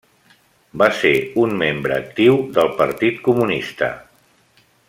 Va 0.81 0.87
ser 1.01 1.11
un 1.43 1.53
membre 1.59 1.99
actiu 2.05 2.41
del 2.57 2.75
Partit 2.83 3.23
Comunista. 3.31 3.95